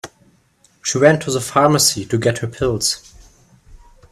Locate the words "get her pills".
2.17-3.13